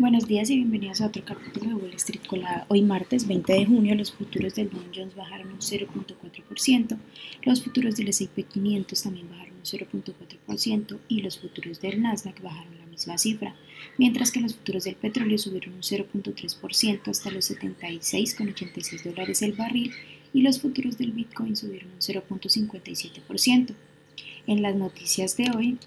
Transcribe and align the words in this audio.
Buenos 0.00 0.28
días 0.28 0.48
y 0.48 0.54
bienvenidos 0.54 1.00
a 1.00 1.08
otro 1.08 1.24
capítulo 1.24 1.70
de 1.70 1.74
Wall 1.74 1.94
Street 1.94 2.24
Colada. 2.24 2.66
Hoy 2.68 2.82
martes 2.82 3.26
20 3.26 3.52
de 3.52 3.66
junio 3.66 3.96
los 3.96 4.12
futuros 4.12 4.54
del 4.54 4.70
Dow 4.70 4.80
Jones 4.94 5.16
bajaron 5.16 5.48
un 5.48 5.58
0.4%, 5.58 6.96
los 7.42 7.64
futuros 7.64 7.96
del 7.96 8.06
S&P 8.06 8.44
500 8.44 9.02
también 9.02 9.28
bajaron 9.28 9.54
un 9.56 9.64
0.4% 9.64 10.98
y 11.08 11.22
los 11.22 11.40
futuros 11.40 11.80
del 11.80 12.00
Nasdaq 12.00 12.40
bajaron 12.40 12.78
la 12.78 12.86
misma 12.86 13.18
cifra, 13.18 13.56
mientras 13.96 14.30
que 14.30 14.40
los 14.40 14.54
futuros 14.54 14.84
del 14.84 14.94
petróleo 14.94 15.36
subieron 15.36 15.74
un 15.74 15.82
0.3% 15.82 17.08
hasta 17.08 17.32
los 17.32 17.50
76,86 17.50 19.02
dólares 19.02 19.42
el 19.42 19.54
barril 19.54 19.90
y 20.32 20.42
los 20.42 20.60
futuros 20.60 20.96
del 20.96 21.10
Bitcoin 21.10 21.56
subieron 21.56 21.90
un 21.90 21.98
0.57%. 21.98 23.74
En 24.46 24.62
las 24.62 24.76
noticias 24.76 25.36
de 25.36 25.50
hoy, 25.50 25.78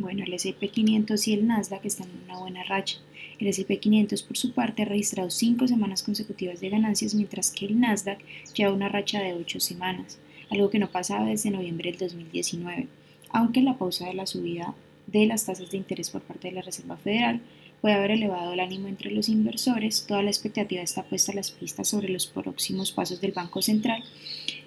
bueno, 0.00 0.24
el 0.24 0.32
S&P 0.34 0.68
500 0.68 1.28
y 1.28 1.32
el 1.34 1.46
Nasdaq 1.46 1.84
están 1.84 2.08
en 2.08 2.24
una 2.24 2.38
buena 2.38 2.64
racha. 2.64 2.98
El 3.38 3.46
S&P 3.46 3.78
500 3.78 4.22
por 4.22 4.36
su 4.36 4.52
parte 4.52 4.82
ha 4.82 4.86
registrado 4.86 5.30
cinco 5.30 5.68
semanas 5.68 6.02
consecutivas 6.02 6.60
de 6.60 6.70
ganancias, 6.70 7.14
mientras 7.14 7.50
que 7.50 7.66
el 7.66 7.78
Nasdaq 7.80 8.18
lleva 8.54 8.72
una 8.72 8.88
racha 8.88 9.20
de 9.20 9.34
ocho 9.34 9.60
semanas, 9.60 10.18
algo 10.50 10.70
que 10.70 10.78
no 10.78 10.90
pasaba 10.90 11.26
desde 11.26 11.50
noviembre 11.50 11.90
del 11.90 12.00
2019, 12.00 12.88
aunque 13.30 13.62
la 13.62 13.78
pausa 13.78 14.06
de 14.06 14.14
la 14.14 14.26
subida 14.26 14.74
de 15.06 15.26
las 15.26 15.46
tasas 15.46 15.70
de 15.70 15.76
interés 15.76 16.10
por 16.10 16.22
parte 16.22 16.48
de 16.48 16.54
la 16.54 16.62
Reserva 16.62 16.96
Federal 16.96 17.40
puede 17.80 17.94
haber 17.94 18.10
elevado 18.10 18.52
el 18.52 18.60
ánimo 18.60 18.88
entre 18.88 19.10
los 19.10 19.28
inversores, 19.28 20.04
toda 20.06 20.22
la 20.22 20.30
expectativa 20.30 20.82
está 20.82 21.04
puesta 21.04 21.32
a 21.32 21.36
las 21.36 21.50
pistas 21.50 21.88
sobre 21.88 22.08
los 22.08 22.26
próximos 22.26 22.92
pasos 22.92 23.20
del 23.20 23.32
Banco 23.32 23.62
Central 23.62 24.02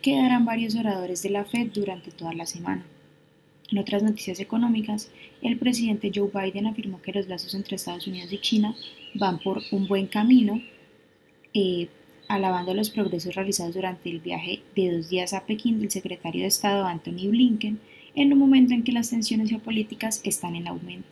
que 0.02 0.16
darán 0.16 0.45
varios 0.45 0.76
oradores 0.76 1.21
de 1.21 1.29
la 1.29 1.45
Fed 1.45 1.71
durante 1.73 2.12
toda 2.12 2.34
la 2.34 2.45
semana. 2.45 2.85
En 3.71 3.77
otras 3.77 4.03
noticias 4.03 4.39
económicas, 4.41 5.09
el 5.41 5.57
presidente 5.57 6.12
Joe 6.13 6.29
Biden 6.34 6.67
afirmó 6.67 7.02
que 7.02 7.13
los 7.13 7.27
lazos 7.27 7.55
entre 7.55 7.77
Estados 7.77 8.05
Unidos 8.05 8.31
y 8.34 8.39
China 8.39 8.75
van 9.13 9.39
por 9.39 9.62
un 9.71 9.88
buen 9.88 10.07
camino, 10.07 10.62
eh, 11.53 11.87
alabando 12.27 12.73
los 12.73 12.90
progresos 12.90 13.34
realizados 13.34 13.73
durante 13.73 14.09
el 14.09 14.20
viaje 14.20 14.62
de 14.76 14.91
dos 14.91 15.09
días 15.09 15.34
a 15.34 15.46
Pekín 15.46 15.79
del 15.79 15.90
secretario 15.90 16.41
de 16.41 16.48
Estado 16.48 16.85
Anthony 16.85 17.29
Blinken, 17.29 17.79
en 18.13 18.34
un 18.34 18.40
momento 18.40 18.73
en 18.73 18.84
que 18.84 18.91
las 18.91 19.09
tensiones 19.09 19.49
geopolíticas 19.49 20.21
están 20.26 20.55
en 20.55 20.68
aumento. 20.68 21.07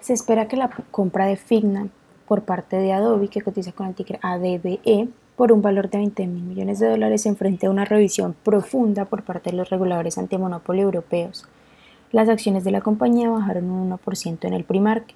Se 0.00 0.14
espera 0.14 0.48
que 0.48 0.56
la 0.56 0.70
compra 0.90 1.26
de 1.26 1.36
Figna 1.36 1.90
por 2.26 2.44
parte 2.44 2.76
de 2.76 2.92
Adobe, 2.92 3.28
que 3.28 3.42
cotiza 3.42 3.72
con 3.72 3.88
el 3.88 3.94
ticker 3.94 4.18
ADBE, 4.22 5.08
por 5.36 5.52
un 5.52 5.62
valor 5.62 5.90
de 5.90 5.98
20 5.98 6.26
mil 6.26 6.42
millones 6.42 6.78
de 6.78 6.88
dólares 6.88 7.26
en 7.26 7.36
frente 7.36 7.66
a 7.66 7.70
una 7.70 7.84
revisión 7.84 8.34
profunda 8.44 9.06
por 9.06 9.22
parte 9.22 9.50
de 9.50 9.56
los 9.56 9.70
reguladores 9.70 10.18
antimonopolio 10.18 10.84
europeos. 10.84 11.46
Las 12.12 12.28
acciones 12.28 12.64
de 12.64 12.70
la 12.70 12.82
compañía 12.82 13.30
bajaron 13.30 13.70
un 13.70 13.90
1% 13.90 14.44
en 14.44 14.52
el 14.52 14.64
primarque. 14.64 15.14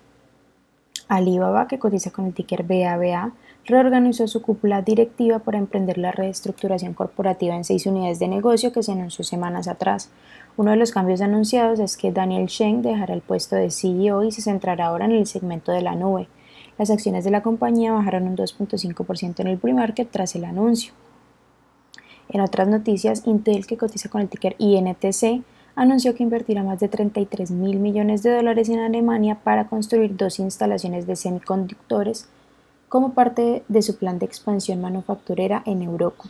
Alibaba, 1.09 1.69
que 1.69 1.79
cotiza 1.79 2.11
con 2.11 2.27
el 2.27 2.35
ticker 2.35 2.65
BABA, 2.65 3.33
reorganizó 3.65 4.27
su 4.27 4.43
cúpula 4.43 4.83
directiva 4.83 5.41
para 5.41 5.59
emprender 5.59 5.99
la 5.99 6.11
reestructuración 6.11 6.95
corporativa 6.95 7.55
en 7.55 7.65
seis 7.65 7.87
unidades 7.87 8.19
de 8.19 8.29
negocio 8.29 8.73
que 8.73 8.83
se 8.83 8.93
anunció 8.93 9.25
semanas 9.25 9.69
atrás. 9.69 10.11
Uno 10.57 10.71
de 10.71 10.79
los 10.79 10.91
cambios 10.91 11.21
anunciados 11.21 11.79
es 11.81 11.97
que 11.97 12.13
Daniel 12.13 12.47
Sheng 12.47 12.83
dejará 12.83 13.15
el 13.15 13.21
puesto 13.21 13.57
de 13.57 13.71
CEO 13.71 14.25
y 14.25 14.33
se 14.33 14.43
centrará 14.43 14.87
ahora 14.87 15.05
en 15.05 15.13
el 15.13 15.27
segmento 15.27 15.71
de 15.71 15.83
la 15.83 15.95
nube. 15.95 16.29
Las 16.79 16.91
acciones 16.91 17.25
de 17.25 17.31
la 17.31 17.43
compañía 17.43 17.93
bajaron 17.93 18.25
un 18.25 18.37
2.5% 18.37 19.41
en 19.41 19.47
el 19.47 19.59
pre-market 19.59 20.11
tras 20.11 20.35
el 20.37 20.45
anuncio. 20.45 20.93
En 22.29 22.41
otras 22.41 22.69
noticias, 22.69 23.23
Intel, 23.27 23.67
que 23.67 23.77
cotiza 23.77 24.09
con 24.09 24.21
el 24.21 24.29
ticker 24.29 24.57
INTC, 24.59 25.43
anunció 25.75 26.15
que 26.15 26.23
invertirá 26.23 26.63
más 26.63 26.81
de 26.81 26.89
33 26.89 27.51
mil 27.51 27.79
millones 27.79 28.23
de 28.23 28.35
dólares 28.35 28.69
en 28.69 28.81
Alemania 28.81 29.39
para 29.45 29.69
construir 29.69 30.17
dos 30.17 30.39
instalaciones 30.39 31.07
de 31.07 31.17
semiconductores 31.17 32.29
como 32.89 33.13
parte 33.13 33.63
de 33.69 33.83
su 33.83 33.97
plan 33.97 34.19
de 34.19 34.27
expansión 34.27 34.81
manufacturera 34.81 35.63
en 35.67 35.83
Europa. 35.83 36.25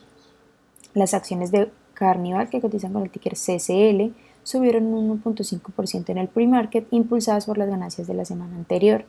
Las 0.94 1.14
acciones 1.14 1.52
de 1.52 1.70
Carnival, 1.94 2.50
que 2.50 2.60
cotizan 2.60 2.92
con 2.92 3.02
el 3.02 3.10
ticker 3.10 3.34
CCL, 3.34 4.14
subieron 4.42 4.86
un 4.86 5.22
1.5% 5.22 6.10
en 6.10 6.18
el 6.18 6.28
pre-market, 6.28 6.86
impulsadas 6.90 7.46
por 7.46 7.58
las 7.58 7.68
ganancias 7.68 8.06
de 8.06 8.14
la 8.14 8.24
semana 8.24 8.56
anterior. 8.56 9.04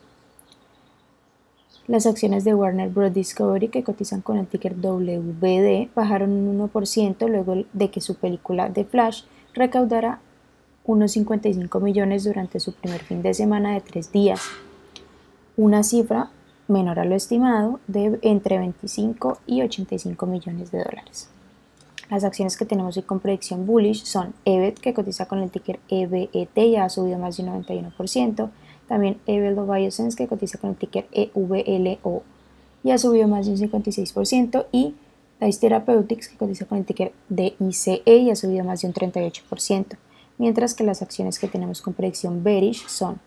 Las 1.88 2.04
acciones 2.04 2.44
de 2.44 2.54
Warner 2.54 2.90
Bros. 2.90 3.14
Discovery, 3.14 3.68
que 3.68 3.82
cotizan 3.82 4.20
con 4.20 4.36
el 4.36 4.46
ticker 4.46 4.74
WBD, 4.78 5.88
bajaron 5.94 6.32
un 6.32 6.70
1% 6.70 7.28
luego 7.28 7.64
de 7.72 7.90
que 7.90 8.02
su 8.02 8.16
película 8.16 8.70
The 8.70 8.84
Flash 8.84 9.22
recaudara 9.54 10.20
unos 10.84 11.12
55 11.12 11.80
millones 11.80 12.24
durante 12.24 12.60
su 12.60 12.74
primer 12.74 13.00
fin 13.00 13.22
de 13.22 13.32
semana 13.32 13.72
de 13.72 13.80
tres 13.80 14.12
días, 14.12 14.42
una 15.56 15.82
cifra 15.82 16.28
menor 16.68 16.98
a 16.98 17.06
lo 17.06 17.14
estimado 17.14 17.80
de 17.86 18.18
entre 18.20 18.58
25 18.58 19.38
y 19.46 19.62
85 19.62 20.26
millones 20.26 20.70
de 20.70 20.84
dólares. 20.84 21.30
Las 22.10 22.22
acciones 22.22 22.58
que 22.58 22.66
tenemos 22.66 22.98
hoy 22.98 23.02
con 23.02 23.20
predicción 23.20 23.66
bullish 23.66 24.04
son 24.04 24.34
EBET, 24.44 24.78
que 24.78 24.92
cotiza 24.92 25.26
con 25.26 25.38
el 25.38 25.50
ticker 25.50 25.80
EBET, 25.88 26.70
ya 26.70 26.84
ha 26.84 26.90
subido 26.90 27.18
más 27.18 27.38
de 27.38 27.44
un 27.44 27.64
91%, 27.64 28.50
también 28.88 29.20
Evelo 29.26 29.66
Biosense, 29.66 30.16
que 30.16 30.26
cotiza 30.26 30.58
con 30.58 30.70
el 30.70 30.76
ticker 30.76 31.06
EVLO, 31.12 32.22
y 32.82 32.90
ha 32.90 32.98
subido 32.98 33.28
más 33.28 33.46
de 33.46 33.52
un 33.52 33.58
56%. 33.58 34.66
Y 34.72 34.94
Dice 35.40 35.60
Therapeutics, 35.60 36.28
que 36.28 36.36
cotiza 36.36 36.66
con 36.66 36.78
el 36.78 36.84
ticker 36.84 37.12
DICE, 37.28 38.02
y 38.04 38.30
ha 38.30 38.36
subido 38.36 38.64
más 38.64 38.82
de 38.82 38.88
un 38.88 38.94
38%. 38.94 39.96
Mientras 40.36 40.74
que 40.74 40.84
las 40.84 41.00
acciones 41.00 41.38
que 41.38 41.48
tenemos 41.48 41.80
con 41.80 41.94
predicción 41.94 42.42
bearish 42.42 42.86
son 42.88 43.20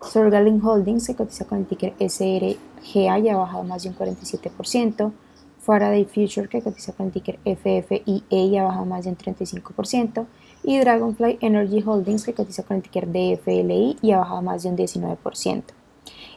Sorgaling 0.00 0.64
Holdings, 0.64 1.06
que 1.06 1.14
cotiza 1.14 1.44
con 1.44 1.58
el 1.58 1.66
ticker 1.66 1.94
SRGA 2.00 3.18
y 3.18 3.28
ha 3.28 3.36
bajado 3.36 3.62
más 3.64 3.84
de 3.84 3.90
un 3.90 3.96
47%. 3.96 5.12
Faraday 5.60 6.04
Future, 6.04 6.48
que 6.48 6.62
cotiza 6.62 6.92
con 6.92 7.06
el 7.06 7.12
ticker 7.12 7.38
FFIE 7.44 8.22
y 8.28 8.56
ha 8.56 8.62
bajado 8.62 8.84
más 8.84 9.04
de 9.04 9.10
un 9.10 9.16
35% 9.16 10.26
y 10.66 10.78
Dragonfly 10.78 11.38
Energy 11.40 11.82
Holdings 11.82 12.24
que 12.24 12.34
cotiza 12.34 12.64
con 12.64 12.76
el 12.76 12.82
ticker 12.82 13.06
DFLI 13.06 13.96
y 14.02 14.12
ha 14.12 14.18
bajado 14.18 14.42
más 14.42 14.62
de 14.62 14.68
un 14.68 14.76
19%. 14.76 15.62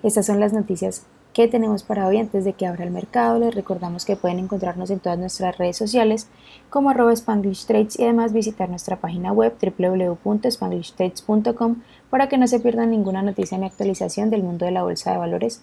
Estas 0.04 0.26
son 0.26 0.40
las 0.40 0.54
noticias 0.54 1.06
que 1.34 1.50
tenemos 1.50 1.84
para 1.84 2.08
hoy 2.08 2.18
antes 2.18 2.46
de 2.46 2.54
que 2.54 2.66
abra 2.66 2.86
el 2.86 2.92
mercado. 2.92 3.40
Les 3.40 3.54
recordamos 3.54 4.06
que 4.06 4.16
pueden 4.16 4.40
encontrarnos 4.40 4.90
en 4.92 5.00
todas 5.00 5.20
nuestras 5.20 5.58
redes 5.58 5.76
sociales 5.76 6.30
como 6.70 6.92
arroba 6.92 7.12
Spanglish 7.12 7.66
Trades 7.66 8.00
y 8.00 8.04
además 8.04 8.32
visitar 8.32 8.70
nuestra 8.70 9.02
página 9.02 9.34
web 9.34 9.54
www.spanglishtrades.com 9.62 11.82
para 12.10 12.30
que 12.30 12.38
no 12.38 12.48
se 12.48 12.62
pierdan 12.62 12.92
ninguna 12.92 13.22
noticia 13.22 13.58
ni 13.58 13.66
actualización 13.66 14.30
del 14.30 14.44
mundo 14.44 14.64
de 14.66 14.72
la 14.72 14.84
bolsa 14.84 15.12
de 15.12 15.18
valores 15.18 15.62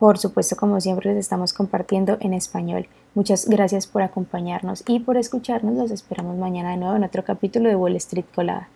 por 0.00 0.16
supuesto, 0.16 0.56
como 0.56 0.80
siempre, 0.80 1.10
les 1.10 1.18
estamos 1.18 1.52
compartiendo 1.52 2.16
en 2.20 2.32
español. 2.32 2.88
Muchas 3.14 3.48
gracias 3.48 3.86
por 3.86 4.02
acompañarnos 4.02 4.84
y 4.86 5.00
por 5.00 5.16
escucharnos. 5.16 5.74
Los 5.74 5.90
esperamos 5.90 6.36
mañana 6.36 6.70
de 6.70 6.76
nuevo 6.76 6.94
en 6.94 7.04
otro 7.04 7.24
capítulo 7.24 7.68
de 7.68 7.76
Wall 7.76 7.96
Street 7.96 8.26
Colada. 8.34 8.68